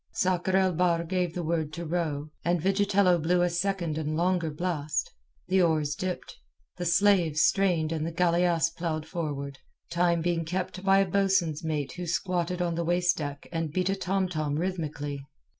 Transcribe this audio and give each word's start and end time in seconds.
Sakr 0.13 0.55
el 0.57 0.73
Bahr 0.73 1.03
gave 1.03 1.35
the 1.35 1.43
word 1.43 1.71
to 1.73 1.85
row, 1.85 2.31
and 2.43 2.59
Vigitello 2.59 3.21
blew 3.21 3.43
a 3.43 3.51
second 3.51 3.99
and 3.99 4.17
longer 4.17 4.49
blast. 4.49 5.11
The 5.47 5.61
oars 5.61 5.93
dipped, 5.93 6.37
the 6.77 6.87
slaves 6.87 7.43
strained 7.43 7.91
and 7.91 8.03
the 8.03 8.11
galeasse 8.11 8.71
ploughed 8.75 9.05
forward, 9.05 9.59
time 9.91 10.21
being 10.21 10.43
kept 10.43 10.83
by 10.83 10.97
a 10.97 11.05
boatswain's 11.07 11.63
mate 11.63 11.91
who 11.97 12.07
squatted 12.07 12.63
on 12.63 12.73
the 12.73 12.83
waist 12.83 13.15
deck 13.17 13.45
and 13.51 13.71
beat 13.71 13.91
a 13.91 13.95
tomtom 13.95 14.57
rhythmically. 14.57 15.23